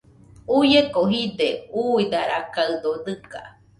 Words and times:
Uieko 0.57 1.01
jide, 1.11 1.49
uidarakaɨdo 1.81 2.91
dɨga. 3.05 3.41